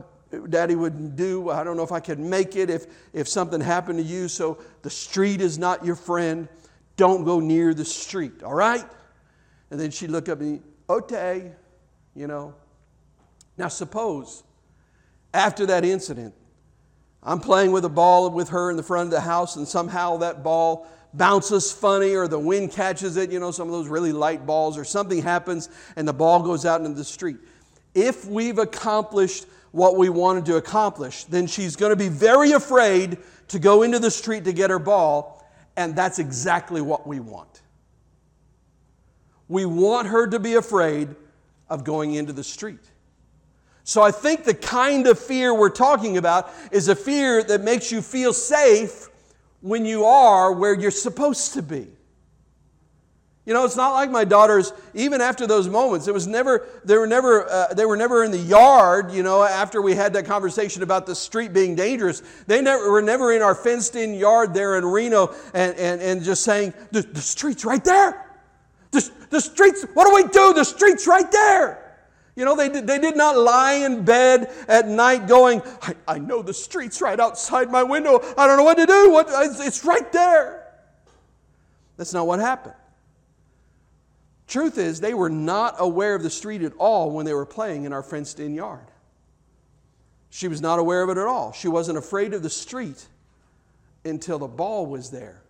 [0.49, 1.49] daddy wouldn't do.
[1.49, 4.27] I don't know if I could make it if, if something happened to you.
[4.27, 6.47] So the street is not your friend.
[6.97, 8.85] Don't go near the street, all right?
[9.69, 11.51] And then she'd look at me, okay,
[12.15, 12.53] you know.
[13.57, 14.43] Now suppose
[15.33, 16.33] after that incident,
[17.23, 20.17] I'm playing with a ball with her in the front of the house, and somehow
[20.17, 24.11] that ball bounces funny or the wind catches it, you know, some of those really
[24.11, 27.37] light balls, or something happens and the ball goes out into the street.
[27.93, 33.17] If we've accomplished what we wanted to accomplish, then she's going to be very afraid
[33.49, 37.61] to go into the street to get her ball, and that's exactly what we want.
[39.47, 41.09] We want her to be afraid
[41.69, 42.79] of going into the street.
[43.83, 47.91] So I think the kind of fear we're talking about is a fear that makes
[47.91, 49.09] you feel safe
[49.61, 51.87] when you are where you're supposed to be.
[53.43, 56.95] You know, it's not like my daughters, even after those moments, it was never, they
[56.95, 60.25] were never, uh, they were never in the yard, you know, after we had that
[60.25, 62.21] conversation about the street being dangerous.
[62.45, 66.23] They never, were never in our fenced in yard there in Reno and, and, and
[66.23, 68.27] just saying, the, the street's right there.
[68.91, 70.53] The, the street's, what do we do?
[70.53, 71.97] The street's right there.
[72.35, 76.19] You know, they did, they did not lie in bed at night going, I, I
[76.19, 78.21] know the street's right outside my window.
[78.37, 79.11] I don't know what to do.
[79.11, 80.67] What, it's right there.
[81.97, 82.75] That's not what happened.
[84.51, 87.85] Truth is, they were not aware of the street at all when they were playing
[87.85, 88.85] in our fenced in yard.
[90.29, 91.53] She was not aware of it at all.
[91.53, 93.07] She wasn't afraid of the street
[94.03, 95.41] until the ball was there.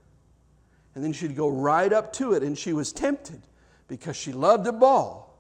[0.93, 3.41] And then she'd go right up to it, and she was tempted
[3.87, 5.35] because she loved the ball.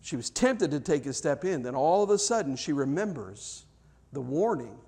[0.00, 1.64] She was tempted to take a step in.
[1.64, 3.64] Then all of a sudden, she remembers
[4.12, 4.78] the warning,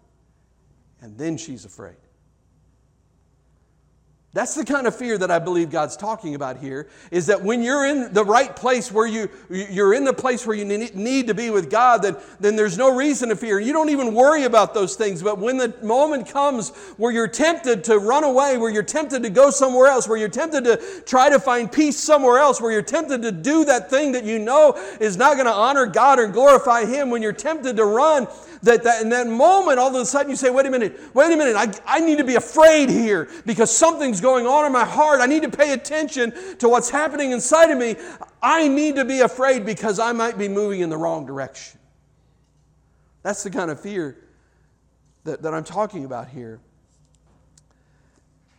[1.00, 1.96] and then she's afraid.
[4.32, 7.64] That's the kind of fear that I believe God's talking about here is that when
[7.64, 11.34] you're in the right place where you, you're in the place where you need to
[11.34, 13.58] be with God, then, then there's no reason to fear.
[13.58, 15.20] You don't even worry about those things.
[15.20, 19.30] But when the moment comes where you're tempted to run away, where you're tempted to
[19.30, 22.82] go somewhere else, where you're tempted to try to find peace somewhere else, where you're
[22.82, 26.28] tempted to do that thing that you know is not going to honor God or
[26.28, 28.28] glorify Him, when you're tempted to run,
[28.62, 31.32] that, that in that moment, all of a sudden you say, wait a minute, wait
[31.32, 34.84] a minute, I, I need to be afraid here because something's going on in my
[34.84, 35.20] heart.
[35.20, 37.96] I need to pay attention to what's happening inside of me.
[38.42, 41.80] I need to be afraid because I might be moving in the wrong direction.
[43.22, 44.16] That's the kind of fear
[45.24, 46.60] that, that I'm talking about here.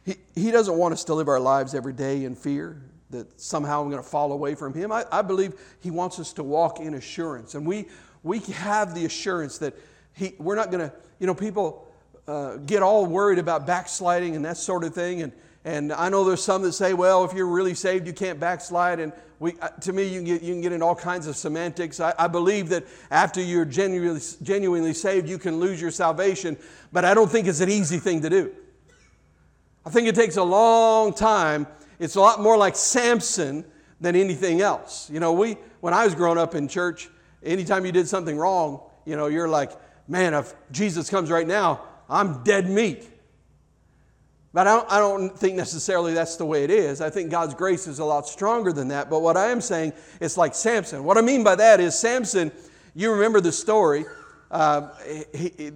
[0.06, 2.82] He, he doesn't want us to live our lives every day in fear.
[3.12, 4.92] that somehow I'm going to fall away from Him.
[4.92, 7.54] I, I believe He wants us to walk in assurance.
[7.56, 7.88] And we,
[8.24, 9.76] we have the assurance that
[10.14, 11.88] he, we're not going to, you know, people
[12.28, 15.22] uh, get all worried about backsliding and that sort of thing.
[15.22, 15.32] And,
[15.64, 19.00] and I know there's some that say, well, if you're really saved, you can't backslide.
[19.00, 21.36] And we, uh, to me, you can, get, you can get in all kinds of
[21.36, 22.00] semantics.
[22.00, 26.58] I, I believe that after you're genuinely, genuinely saved, you can lose your salvation.
[26.92, 28.54] But I don't think it's an easy thing to do.
[29.86, 31.68] I think it takes a long time.
[32.00, 33.66] It's a lot more like Samson
[34.00, 35.10] than anything else.
[35.10, 37.10] You know, we, when I was growing up in church,
[37.44, 39.72] anytime you did something wrong, you know, you're like,
[40.08, 43.08] man, if Jesus comes right now, I'm dead meat.
[44.54, 47.00] But I don't, I don't, think necessarily that's the way it is.
[47.00, 49.10] I think God's grace is a lot stronger than that.
[49.10, 51.06] But what I am saying is like Samson.
[51.06, 52.52] What I mean by that is Samson,
[52.94, 54.04] you remember the story.
[54.50, 54.90] Uh,
[55.34, 55.70] he, he,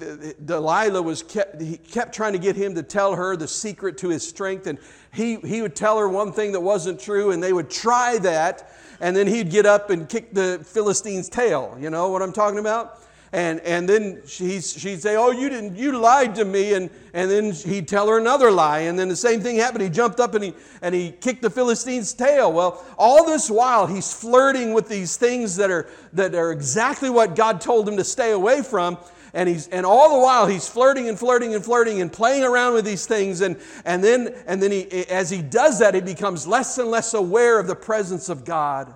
[0.44, 4.10] Delilah was kept, he kept trying to get him to tell her the secret to
[4.10, 4.78] his strength, and
[5.14, 8.70] he, he would tell her one thing that wasn't true, and they would try that,
[9.00, 11.78] and then he'd get up and kick the Philistine's tail.
[11.80, 13.02] You know what I'm talking about?
[13.36, 16.74] And, and then she'd, she'd say, Oh, you didn't, you lied to me.
[16.74, 18.80] And, and then he'd tell her another lie.
[18.80, 19.84] And then the same thing happened.
[19.84, 22.54] He jumped up and he, and he kicked the Philistine's tail.
[22.54, 27.36] Well, all this while, he's flirting with these things that are, that are exactly what
[27.36, 28.98] God told him to stay away from.
[29.34, 32.74] And, he's, and all the while he's flirting and flirting and flirting and playing around
[32.74, 36.48] with these things and, and then, and then he, as he does that he becomes
[36.48, 38.96] less and less aware of the presence of god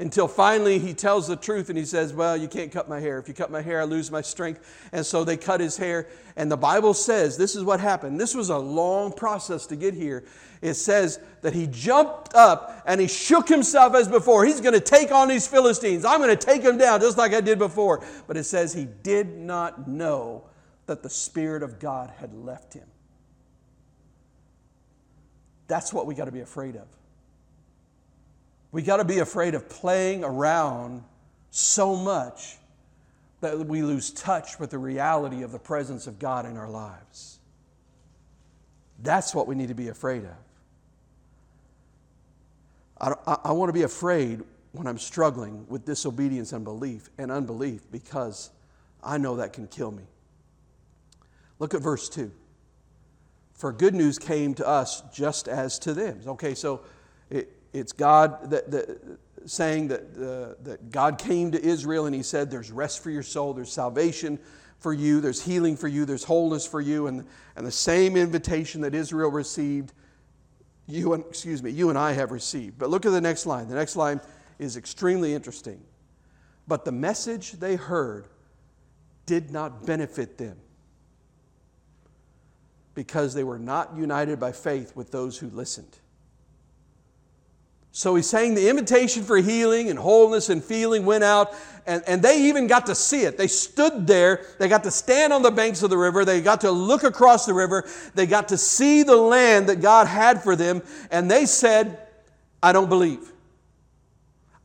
[0.00, 3.18] until finally he tells the truth and he says, Well, you can't cut my hair.
[3.18, 4.88] If you cut my hair, I lose my strength.
[4.92, 6.08] And so they cut his hair.
[6.36, 8.18] And the Bible says this is what happened.
[8.18, 10.24] This was a long process to get here.
[10.62, 14.46] It says that he jumped up and he shook himself as before.
[14.46, 16.06] He's going to take on these Philistines.
[16.06, 18.02] I'm going to take them down just like I did before.
[18.26, 20.44] But it says he did not know
[20.86, 22.88] that the Spirit of God had left him.
[25.68, 26.88] That's what we got to be afraid of.
[28.72, 31.02] We got to be afraid of playing around
[31.50, 32.56] so much
[33.40, 37.38] that we lose touch with the reality of the presence of God in our lives.
[39.02, 40.36] That's what we need to be afraid of.
[43.00, 47.32] I, I, I want to be afraid when I'm struggling with disobedience and belief and
[47.32, 48.50] unbelief because
[49.02, 50.04] I know that can kill me.
[51.58, 52.30] Look at verse 2.
[53.54, 56.20] For good news came to us just as to them.
[56.26, 56.82] Okay, so
[57.30, 62.22] it, it's God that, that saying that, uh, that God came to Israel and He
[62.22, 64.38] said, There's rest for your soul, there's salvation
[64.78, 67.06] for you, there's healing for you, there's wholeness for you.
[67.06, 69.92] And, and the same invitation that Israel received,
[70.86, 72.78] you and, excuse me, you and I have received.
[72.78, 73.68] But look at the next line.
[73.68, 74.20] The next line
[74.58, 75.80] is extremely interesting.
[76.66, 78.28] But the message they heard
[79.26, 80.56] did not benefit them
[82.94, 85.98] because they were not united by faith with those who listened.
[87.92, 91.52] So he's saying the invitation for healing and wholeness and feeling went out,
[91.86, 93.36] and, and they even got to see it.
[93.36, 96.60] They stood there, they got to stand on the banks of the river, they got
[96.60, 100.54] to look across the river, they got to see the land that God had for
[100.54, 101.98] them, and they said,
[102.62, 103.32] I don't believe.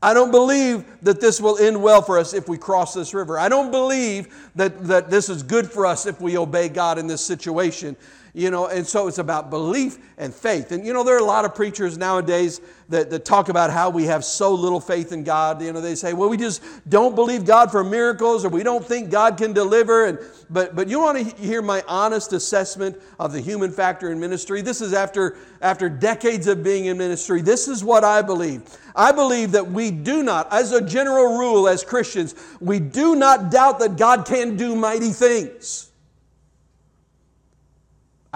[0.00, 3.38] I don't believe that this will end well for us if we cross this river.
[3.38, 7.08] I don't believe that, that this is good for us if we obey God in
[7.08, 7.96] this situation
[8.36, 10.70] you know, and so it's about belief and faith.
[10.70, 13.88] And, you know, there are a lot of preachers nowadays that, that talk about how
[13.88, 15.62] we have so little faith in God.
[15.62, 18.84] You know, they say, well, we just don't believe God for miracles or we don't
[18.84, 20.04] think God can deliver.
[20.04, 20.18] And,
[20.50, 24.60] but, but you want to hear my honest assessment of the human factor in ministry?
[24.60, 27.40] This is after, after decades of being in ministry.
[27.40, 28.64] This is what I believe.
[28.94, 33.50] I believe that we do not, as a general rule, as Christians, we do not
[33.50, 35.90] doubt that God can do mighty things.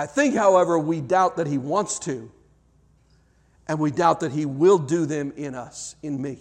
[0.00, 2.32] I think, however, we doubt that He wants to,
[3.68, 6.38] and we doubt that He will do them in us, in me.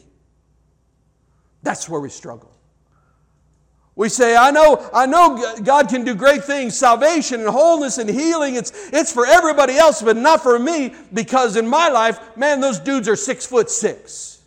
[1.62, 2.54] That's where we struggle.
[3.98, 8.10] We say, I know, I know God can do great things, salvation and wholeness and
[8.10, 8.56] healing.
[8.56, 12.80] It's, it's for everybody else, but not for me, because in my life, man, those
[12.80, 14.42] dudes are six foot six.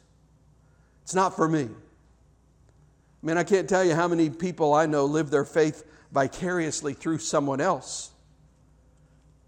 [1.03, 1.64] It's not for me.
[1.64, 6.94] I mean, I can't tell you how many people I know live their faith vicariously
[6.94, 8.12] through someone else.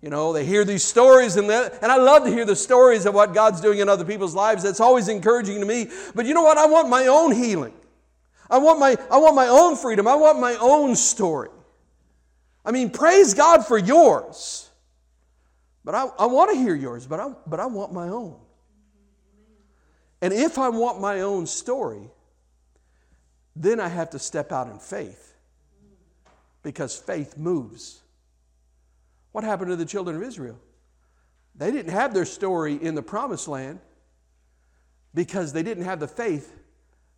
[0.04, 3.14] You know, they hear these stories, and, and I love to hear the stories of
[3.14, 4.62] what God's doing in other people's lives.
[4.62, 5.88] That's always encouraging to me.
[6.14, 6.58] But you know what?
[6.58, 7.72] I want my own healing.
[8.50, 10.06] I want my, I want my own freedom.
[10.06, 11.48] I want my own story.
[12.66, 14.68] I mean, praise God for yours.
[15.86, 18.36] But I, I want to hear yours, but I, but I want my own.
[20.20, 22.10] And if I want my own story,
[23.56, 25.34] then I have to step out in faith
[26.62, 28.02] because faith moves.
[29.34, 30.60] What happened to the children of Israel?
[31.56, 33.80] They didn't have their story in the promised land.
[35.12, 36.52] because they didn't have the faith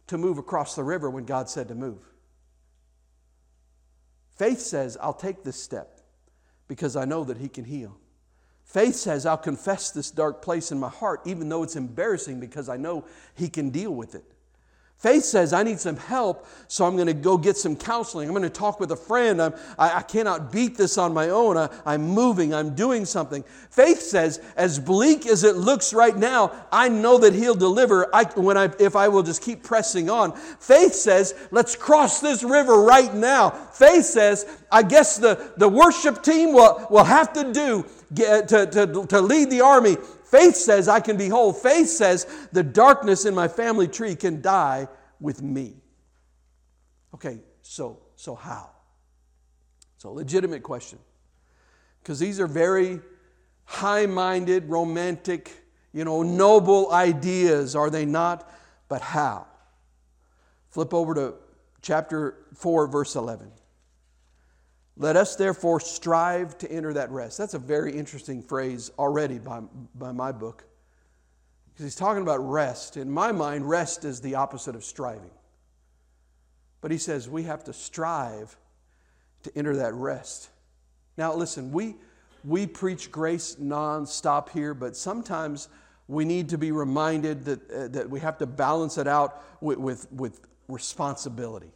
[0.07, 1.99] to move across the river when God said to move.
[4.37, 6.01] Faith says, I'll take this step
[6.69, 7.99] because I know that He can heal.
[8.65, 12.69] Faith says, I'll confess this dark place in my heart, even though it's embarrassing because
[12.69, 14.31] I know He can deal with it.
[14.99, 18.29] Faith says, I need some help, so I'm going to go get some counseling.
[18.29, 19.43] I'm going to talk with a friend.
[19.43, 21.59] I, I cannot beat this on my own.
[21.59, 23.45] I, I'm moving, I'm doing something.
[23.69, 28.25] Faith says, as bleak as it looks right now, I know that He'll deliver I,
[28.37, 30.33] when I, if I will just keep pressing on.
[30.33, 33.51] Faith says, let's cross this river right now.
[33.51, 38.67] Faith says, I guess the, the worship team will, will have to do get, to,
[38.67, 39.99] to, to lead the army
[40.31, 41.53] Faith says I can be whole.
[41.53, 44.89] Faith says the darkness in my family tree can die
[45.21, 45.77] with me.
[47.15, 48.71] Okay, so so how?
[49.99, 50.99] So legitimate question.
[52.03, 53.01] Because these are very
[53.65, 55.51] high-minded, romantic,
[55.93, 58.49] you know, noble ideas, are they not?
[58.89, 59.47] But how?
[60.71, 61.35] Flip over to
[61.83, 63.51] chapter 4 verse 11.
[64.99, 67.37] Let us therefore strive to enter that rest.
[67.37, 69.61] That's a very interesting phrase already by,
[69.95, 70.65] by my book.
[71.73, 72.97] Because he's talking about rest.
[72.97, 75.31] In my mind, rest is the opposite of striving.
[76.81, 78.57] But he says we have to strive
[79.43, 80.49] to enter that rest.
[81.19, 81.97] Now, listen, we,
[82.43, 85.69] we preach grace nonstop here, but sometimes
[86.09, 89.79] we need to be reminded that, uh, that we have to balance it out with,
[89.79, 91.73] with, with responsibility.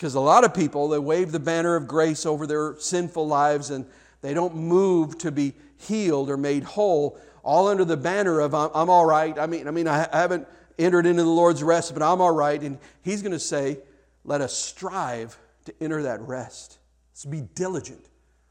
[0.00, 3.68] Because a lot of people, they wave the banner of grace over their sinful lives
[3.68, 3.84] and
[4.22, 8.70] they don't move to be healed or made whole, all under the banner of, I'm,
[8.72, 9.38] I'm all right.
[9.38, 12.58] I mean, I mean, I haven't entered into the Lord's rest, but I'm all right.
[12.62, 13.76] And He's going to say,
[14.24, 16.78] let us strive to enter that rest.
[17.12, 18.02] Let's be diligent.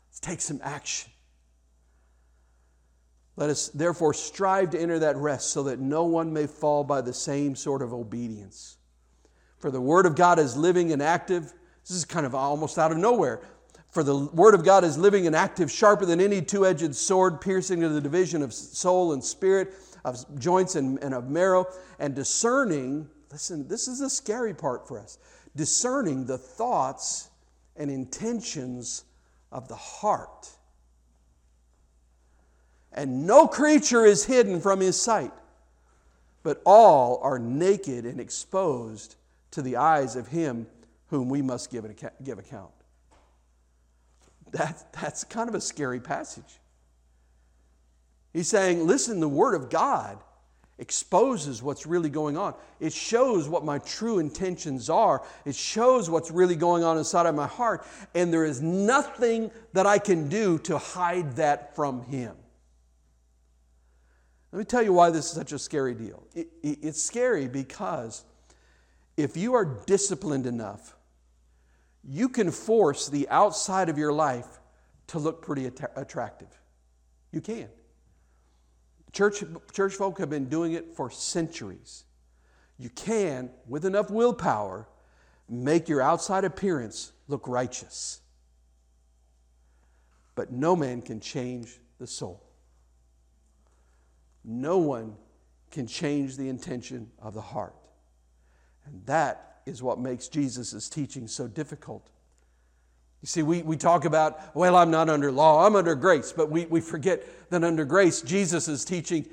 [0.08, 1.12] Let's take some action.
[3.38, 7.02] Let us therefore strive to enter that rest so that no one may fall by
[7.02, 8.78] the same sort of obedience.
[9.60, 11.54] For the Word of God is living and active.
[11.88, 13.41] This is kind of almost out of nowhere.
[13.91, 17.41] For the Word of God is living and active, sharper than any two edged sword,
[17.41, 19.74] piercing to the division of soul and spirit,
[20.06, 21.65] of joints and, and of marrow,
[22.00, 23.10] and discerning.
[23.32, 25.17] Listen, this is the scary part for us
[25.56, 27.30] discerning the thoughts
[27.76, 29.04] and intentions
[29.52, 30.50] of the heart.
[32.93, 35.34] And no creature is hidden from his sight,
[36.43, 39.15] but all are naked and exposed
[39.52, 40.68] to the eyes of him
[41.08, 41.86] whom we must give,
[42.24, 42.72] give account.
[44.52, 46.60] That, that's kind of a scary passage.
[48.34, 50.20] He's saying, listen, the Word of God
[50.78, 52.54] exposes what's really going on.
[52.80, 55.24] It shows what my true intentions are.
[55.46, 57.86] It shows what's really going on inside of my heart.
[58.16, 62.36] And there is nothing that I can do to hide that from Him.
[64.52, 66.24] Let me tell you why this is such a scary deal.
[66.34, 68.24] It, it, it's scary because
[69.20, 70.96] if you are disciplined enough,
[72.04, 74.48] you can force the outside of your life
[75.08, 76.48] to look pretty att- attractive.
[77.32, 77.68] You can.
[79.12, 82.06] Church, church folk have been doing it for centuries.
[82.78, 84.88] You can, with enough willpower,
[85.50, 88.22] make your outside appearance look righteous.
[90.36, 92.42] But no man can change the soul.
[94.46, 95.18] No one
[95.72, 97.76] can change the intention of the heart.
[98.91, 102.10] And that is what makes Jesus' teaching so difficult.
[103.21, 106.49] You see, we, we talk about, well, I'm not under law, I'm under grace, but
[106.49, 109.25] we, we forget that under grace, Jesus' teaching,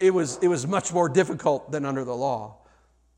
[0.00, 2.56] it was, it was much more difficult than under the law.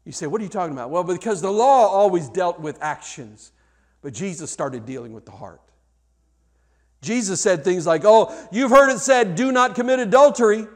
[0.05, 0.91] You say, what are you talking about?
[0.91, 3.53] Well, because the law always dealt with actions,
[4.03, 5.61] but Jesus started dealing with the heart.
[7.03, 10.67] Jesus said things like, oh, you've heard it said, do not commit adultery.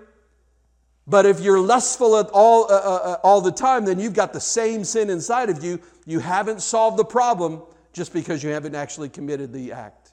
[1.06, 4.40] But if you're lustful all, uh, uh, uh, all the time, then you've got the
[4.40, 5.80] same sin inside of you.
[6.06, 7.62] You haven't solved the problem
[7.92, 10.12] just because you haven't actually committed the act.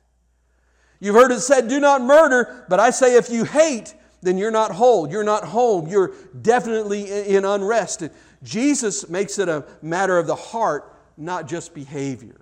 [0.99, 4.51] You've heard it said, do not murder, but I say if you hate, then you're
[4.51, 5.09] not whole.
[5.09, 5.87] You're not home.
[5.87, 8.03] You're definitely in unrest.
[8.43, 12.39] Jesus makes it a matter of the heart, not just behavior.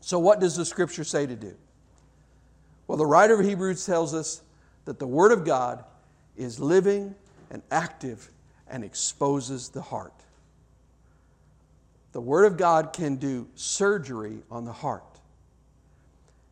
[0.00, 1.56] So, what does the scripture say to do?
[2.86, 4.42] Well, the writer of Hebrews tells us
[4.84, 5.84] that the Word of God
[6.36, 7.14] is living
[7.50, 8.30] and active
[8.68, 10.12] and exposes the heart.
[12.12, 15.02] The Word of God can do surgery on the heart.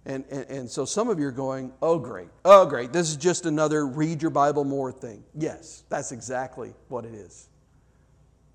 [0.07, 3.17] And, and, and, so some of you are going, oh, great, oh, great, this is
[3.17, 5.25] just another read your Bible more thing.
[5.35, 7.49] Yes, that's exactly what it is.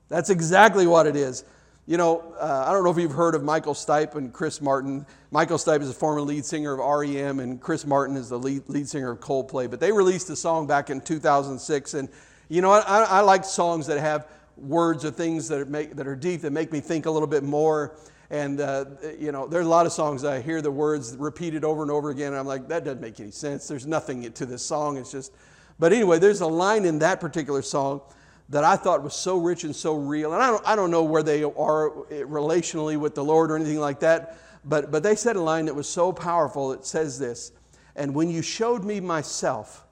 [0.09, 1.43] That's exactly what it is.
[1.87, 5.07] You know, uh, I don't know if you've heard of Michael Stipe and Chris Martin.
[5.31, 8.69] Michael Stipe is a former lead singer of REM, and Chris Martin is the lead,
[8.69, 9.67] lead singer of Coldplay.
[9.67, 12.09] But they released a song back in 2006, and
[12.49, 14.27] You know, I, I like songs that have
[14.57, 17.27] words or things that are, make, that are deep that make me think a little
[17.27, 17.95] bit more.
[18.31, 18.85] And, uh,
[19.19, 22.09] you know, there's a lot of songs I hear the words repeated over and over
[22.09, 23.67] again, and I'm like, that doesn't make any sense.
[23.67, 24.97] There's nothing to this song.
[24.97, 25.31] It's just,
[25.77, 28.01] but anyway, there's a line in that particular song
[28.49, 30.33] that I thought was so rich and so real.
[30.33, 33.79] And I don't, I don't know where they are relationally with the Lord or anything
[33.79, 36.71] like that, but, but they said a line that was so powerful.
[36.71, 37.51] It says this
[37.95, 39.85] And when you showed me myself,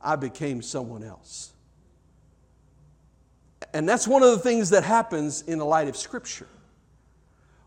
[0.00, 1.52] I became someone else.
[3.72, 6.46] And that's one of the things that happens in the light of Scripture.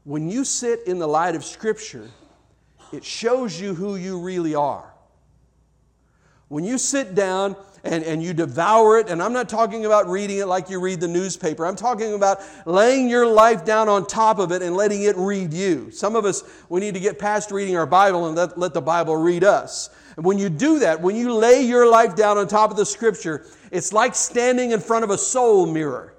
[0.03, 2.09] When you sit in the light of Scripture,
[2.91, 4.93] it shows you who you really are.
[6.47, 10.39] When you sit down and, and you devour it, and I'm not talking about reading
[10.39, 14.39] it like you read the newspaper, I'm talking about laying your life down on top
[14.39, 15.91] of it and letting it read you.
[15.91, 18.81] Some of us, we need to get past reading our Bible and let, let the
[18.81, 19.91] Bible read us.
[20.19, 22.85] And when you do that, when you lay your life down on top of the
[22.85, 26.13] Scripture, it's like standing in front of a soul mirror.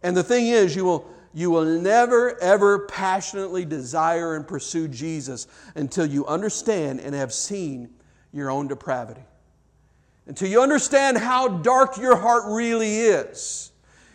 [0.00, 5.48] And the thing is, you will, you will never, ever passionately desire and pursue Jesus
[5.74, 7.90] until you understand and have seen
[8.32, 9.24] your own depravity.
[10.26, 13.71] Until you understand how dark your heart really is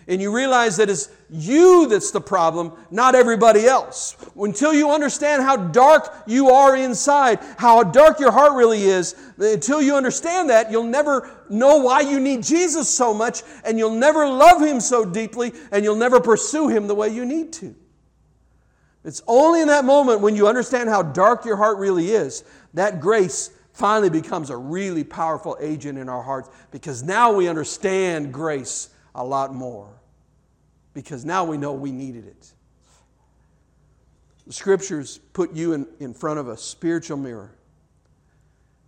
[0.07, 4.15] and you realize that it's you that's the problem, not everybody else.
[4.37, 9.81] Until you understand how dark you are inside, how dark your heart really is, until
[9.81, 14.27] you understand that, you'll never know why you need Jesus so much, and you'll never
[14.27, 17.75] love Him so deeply, and you'll never pursue Him the way you need to.
[19.03, 22.43] It's only in that moment when you understand how dark your heart really is
[22.73, 28.33] that grace finally becomes a really powerful agent in our hearts because now we understand
[28.33, 29.96] grace a lot more
[30.97, 32.51] because now we know we needed it.
[34.47, 37.53] The scriptures put you in, in front of a spiritual mirror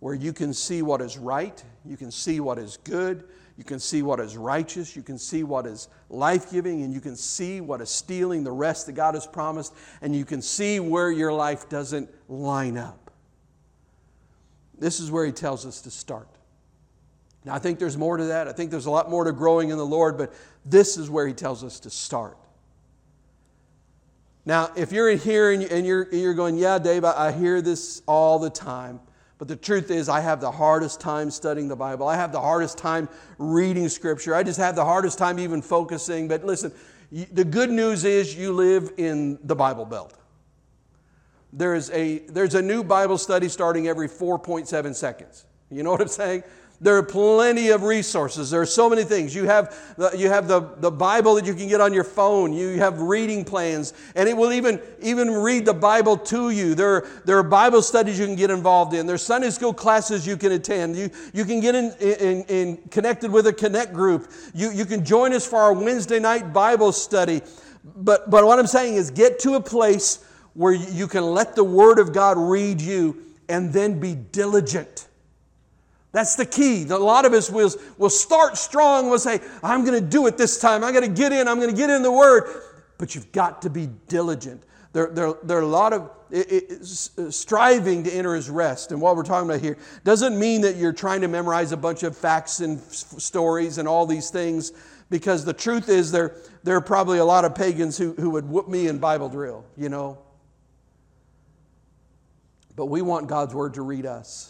[0.00, 3.78] where you can see what is right, you can see what is good, you can
[3.78, 7.60] see what is righteous, you can see what is life giving, and you can see
[7.60, 11.32] what is stealing the rest that God has promised, and you can see where your
[11.32, 13.12] life doesn't line up.
[14.76, 16.39] This is where He tells us to start.
[17.44, 18.48] Now, I think there's more to that.
[18.48, 20.32] I think there's a lot more to growing in the Lord, but
[20.64, 22.36] this is where He tells us to start.
[24.44, 28.38] Now, if you're in here and you're, you're going, Yeah, Dave, I hear this all
[28.38, 29.00] the time.
[29.38, 32.06] But the truth is, I have the hardest time studying the Bible.
[32.06, 34.34] I have the hardest time reading Scripture.
[34.34, 36.28] I just have the hardest time even focusing.
[36.28, 36.72] But listen,
[37.10, 40.12] the good news is you live in the Bible Belt.
[41.54, 45.46] There's a, there's a new Bible study starting every 4.7 seconds.
[45.70, 46.42] You know what I'm saying?
[46.82, 48.48] There are plenty of resources.
[48.50, 49.34] There are so many things.
[49.34, 52.54] You have, the, you have the, the Bible that you can get on your phone.
[52.54, 56.74] You have reading plans, and it will even, even read the Bible to you.
[56.74, 59.06] There are, there are Bible studies you can get involved in.
[59.06, 60.96] There's Sunday school classes you can attend.
[60.96, 64.32] You, you can get in, in, in connected with a Connect group.
[64.54, 67.42] You, you can join us for our Wednesday night Bible study.
[67.84, 70.24] But, but what I'm saying is get to a place
[70.54, 75.08] where you can let the Word of God read you and then be diligent
[76.12, 76.84] that's the key.
[76.88, 80.36] A lot of us will, will start strong, we'll say, I'm going to do it
[80.36, 80.82] this time.
[80.82, 82.62] I'm going to get in, I'm going to get in the Word.
[82.98, 84.62] But you've got to be diligent.
[84.92, 88.92] There, there, there are a lot of it, it, uh, striving to enter his rest.
[88.92, 92.02] And what we're talking about here doesn't mean that you're trying to memorize a bunch
[92.02, 94.72] of facts and f- stories and all these things,
[95.10, 98.48] because the truth is there, there are probably a lot of pagans who, who would
[98.48, 100.18] whoop me in Bible drill, you know.
[102.76, 104.49] But we want God's Word to read us.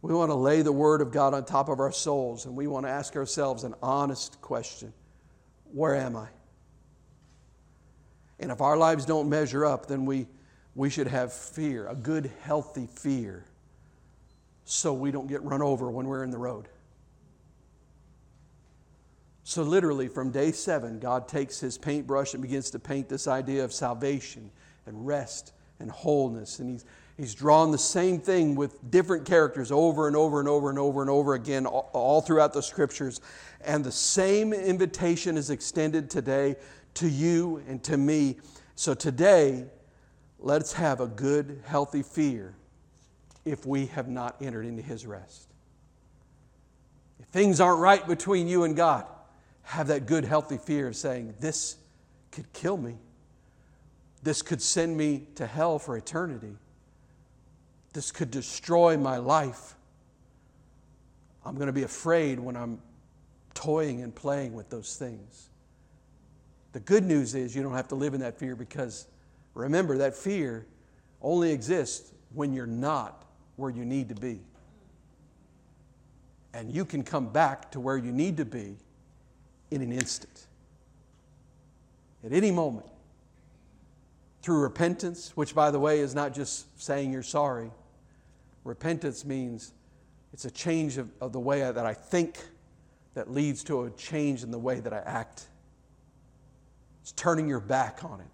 [0.00, 2.66] We want to lay the Word of God on top of our souls, and we
[2.66, 4.92] want to ask ourselves an honest question
[5.72, 6.28] Where am I?
[8.40, 10.26] And if our lives don't measure up, then we,
[10.74, 13.44] we should have fear, a good, healthy fear,
[14.64, 16.68] so we don't get run over when we're in the road.
[19.42, 23.64] So, literally, from day seven, God takes his paintbrush and begins to paint this idea
[23.64, 24.50] of salvation
[24.86, 26.58] and rest and wholeness.
[26.58, 26.84] And he's,
[27.18, 31.00] He's drawn the same thing with different characters over and over and over and over
[31.00, 33.20] and over again, all throughout the scriptures.
[33.60, 36.54] And the same invitation is extended today
[36.94, 38.36] to you and to me.
[38.76, 39.64] So today,
[40.38, 42.54] let's have a good, healthy fear
[43.44, 45.48] if we have not entered into His rest.
[47.18, 49.06] If things aren't right between you and God,
[49.62, 51.78] have that good, healthy fear of saying, This
[52.30, 52.94] could kill me.
[54.22, 56.54] This could send me to hell for eternity
[57.98, 59.74] this could destroy my life.
[61.44, 62.80] I'm going to be afraid when I'm
[63.54, 65.48] toying and playing with those things.
[66.70, 69.08] The good news is you don't have to live in that fear because
[69.52, 70.64] remember, that fear
[71.20, 73.24] only exists when you're not
[73.56, 74.38] where you need to be.
[76.54, 78.76] And you can come back to where you need to be
[79.72, 80.46] in an instant.
[82.24, 82.86] At any moment.
[84.42, 87.72] Through repentance, which, by the way, is not just saying you're sorry.
[88.68, 89.72] Repentance means
[90.34, 92.38] it's a change of, of the way that I think
[93.14, 95.46] that leads to a change in the way that I act.
[97.00, 98.26] It's turning your back on it.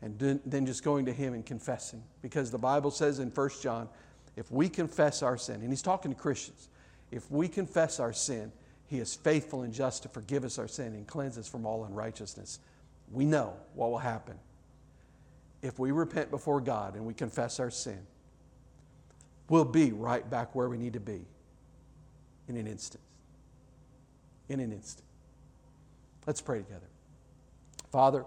[0.00, 2.02] And then just going to Him and confessing.
[2.22, 3.90] Because the Bible says in 1 John,
[4.36, 6.70] if we confess our sin, and He's talking to Christians,
[7.10, 8.50] if we confess our sin,
[8.86, 11.84] He is faithful and just to forgive us our sin and cleanse us from all
[11.84, 12.58] unrighteousness.
[13.12, 14.38] We know what will happen.
[15.60, 17.98] If we repent before God and we confess our sin,
[19.48, 21.20] we'll be right back where we need to be
[22.48, 23.02] in an instant.
[24.48, 25.04] In an instant.
[26.26, 26.86] Let's pray together.
[27.90, 28.24] Father,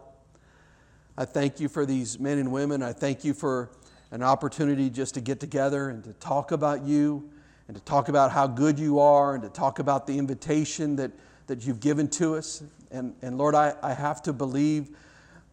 [1.18, 2.82] I thank you for these men and women.
[2.82, 3.72] I thank you for
[4.12, 7.30] an opportunity just to get together and to talk about you
[7.68, 11.12] and to talk about how good you are and to talk about the invitation that,
[11.48, 12.64] that you've given to us.
[12.90, 14.90] And, and Lord, I, I have to believe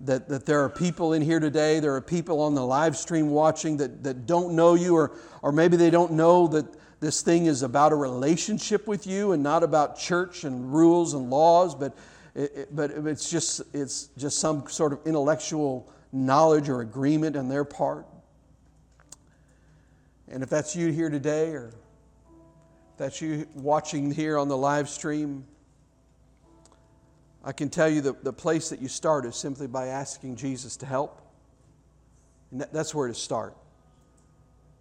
[0.00, 3.30] that, that there are people in here today, there are people on the live stream
[3.30, 6.66] watching that, that don't know you, or, or maybe they don't know that
[7.00, 11.30] this thing is about a relationship with you and not about church and rules and
[11.30, 11.96] laws, but
[12.34, 17.48] it, it, but it's just, it's just some sort of intellectual knowledge or agreement on
[17.48, 18.06] their part.
[20.28, 21.72] And if that's you here today, or
[22.96, 25.44] that's you watching here on the live stream,
[27.46, 30.76] I can tell you that the place that you start is simply by asking Jesus
[30.78, 31.22] to help.
[32.50, 33.56] And that, that's where to start.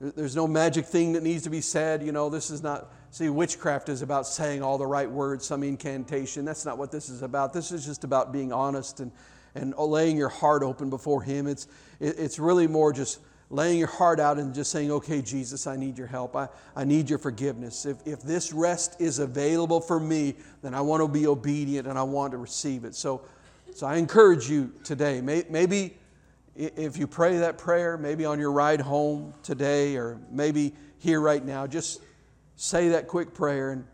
[0.02, 2.04] There's no magic thing that needs to be said.
[2.04, 5.64] You know, this is not See, witchcraft is about saying all the right words, some
[5.64, 6.44] incantation.
[6.44, 7.54] That's not what this is about.
[7.54, 9.10] This is just about being honest and,
[9.56, 11.48] and laying your heart open before Him.
[11.48, 11.66] It's,
[12.02, 15.98] it's really more just laying your heart out and just saying, okay, Jesus, I need
[15.98, 16.36] your help.
[16.36, 17.86] I, I need your forgiveness.
[17.86, 21.98] If, if this rest is available for me, then I want to be obedient and
[21.98, 22.96] I want to receive it.
[22.96, 23.22] So,
[23.74, 25.22] so I encourage you today.
[25.22, 25.98] Maybe
[26.56, 31.44] if you pray that prayer, maybe on your ride home today or maybe here right
[31.44, 32.02] now, just
[32.56, 33.86] say that quick prayer and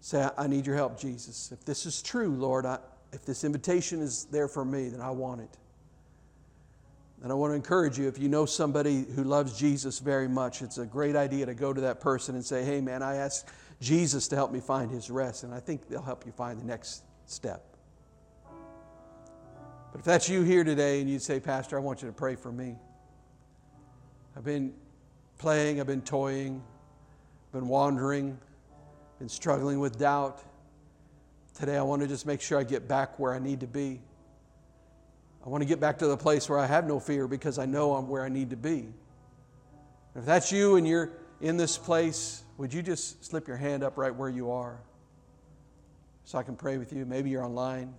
[0.00, 1.50] say, I need your help, Jesus.
[1.52, 2.78] If this is true, Lord, I,
[3.12, 5.56] if this invitation is there for me, then I want it.
[7.22, 10.62] And I want to encourage you if you know somebody who loves Jesus very much,
[10.62, 13.48] it's a great idea to go to that person and say, Hey, man, I asked
[13.80, 16.64] Jesus to help me find his rest, and I think they'll help you find the
[16.64, 17.64] next step.
[19.92, 22.36] But if that's you here today and you say, Pastor, I want you to pray
[22.36, 22.76] for me.
[24.36, 24.72] I've been
[25.38, 26.62] playing, I've been toying,
[27.48, 28.38] I've been wandering,
[29.18, 30.42] been struggling with doubt.
[31.54, 34.00] Today, I want to just make sure I get back where I need to be.
[35.44, 37.66] I want to get back to the place where I have no fear because I
[37.66, 38.88] know I'm where I need to be.
[40.14, 43.96] If that's you and you're in this place, would you just slip your hand up
[43.96, 44.78] right where you are
[46.24, 47.06] so I can pray with you?
[47.06, 47.94] Maybe you're online.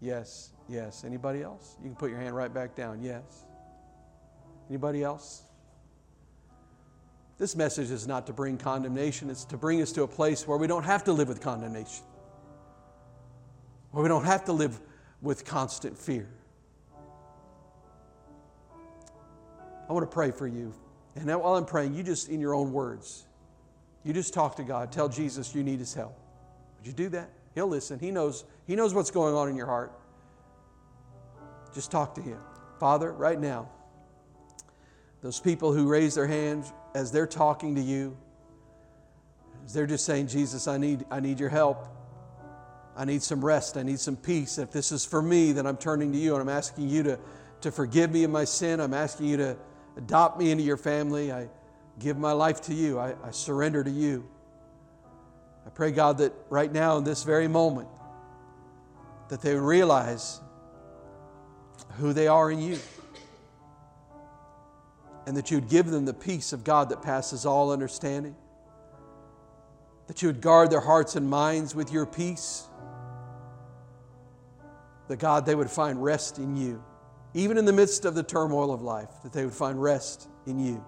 [0.00, 1.04] Yes, yes.
[1.04, 1.76] Anybody else?
[1.82, 3.02] You can put your hand right back down.
[3.02, 3.44] Yes.
[4.68, 5.42] Anybody else?
[7.38, 10.58] This message is not to bring condemnation, it's to bring us to a place where
[10.58, 12.04] we don't have to live with condemnation,
[13.92, 14.80] where we don't have to live
[15.22, 16.28] with constant fear.
[19.88, 20.74] I want to pray for you.
[21.16, 23.26] And while I'm praying, you just, in your own words,
[24.04, 24.92] you just talk to God.
[24.92, 26.18] Tell Jesus you need his help.
[26.76, 27.30] Would you do that?
[27.54, 27.98] He'll listen.
[27.98, 29.92] He knows, he knows what's going on in your heart.
[31.74, 32.38] Just talk to him.
[32.78, 33.68] Father, right now,
[35.22, 38.16] those people who raise their hands as they're talking to you,
[39.64, 41.88] as they're just saying, Jesus, I need, I need your help.
[42.96, 43.76] I need some rest.
[43.76, 44.58] I need some peace.
[44.58, 47.18] If this is for me, then I'm turning to you and I'm asking you to,
[47.62, 48.80] to forgive me of my sin.
[48.80, 49.56] I'm asking you to
[49.98, 51.30] adopt me into your family.
[51.30, 51.48] I
[51.98, 52.98] give my life to you.
[52.98, 54.26] I, I surrender to you.
[55.66, 57.88] I pray, God, that right now, in this very moment,
[59.28, 60.40] that they would realize
[61.98, 62.78] who they are in you
[65.26, 68.34] and that you would give them the peace of God that passes all understanding.
[70.06, 72.66] That you would guard their hearts and minds with your peace.
[75.08, 76.82] That God, they would find rest in you.
[77.34, 80.58] Even in the midst of the turmoil of life, that they would find rest in
[80.58, 80.84] you.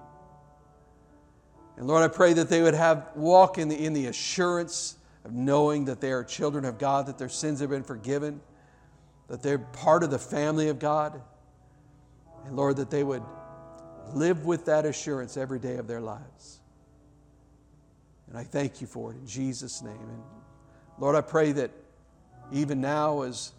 [1.76, 5.32] And Lord, I pray that they would have walk in the, in the assurance of
[5.32, 8.40] knowing that they are children of God, that their sins have been forgiven,
[9.28, 11.20] that they're part of the family of God.
[12.46, 13.22] And Lord, that they would
[14.14, 16.60] live with that assurance every day of their lives.
[18.28, 19.94] And I thank you for it in Jesus' name.
[19.94, 20.22] And
[20.98, 21.70] Lord, I pray that
[22.52, 23.52] even now, as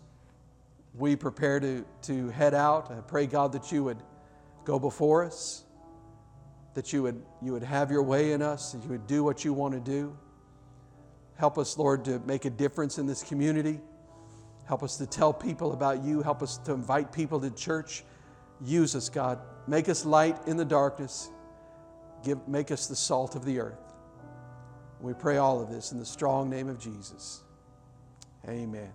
[0.93, 4.01] we prepare to, to head out, I pray, God, that you would
[4.65, 5.63] go before us.
[6.73, 9.43] that you would, you would have your way in us, that you would do what
[9.43, 10.17] you want to do.
[11.35, 13.79] Help us, Lord, to make a difference in this community.
[14.65, 16.21] Help us to tell people about you.
[16.21, 18.03] Help us to invite people to church.
[18.63, 19.39] Use us, God.
[19.67, 21.29] Make us light in the darkness.
[22.23, 23.79] Give, make us the salt of the earth.
[25.01, 27.43] We pray all of this in the strong name of Jesus.
[28.47, 28.91] Amen.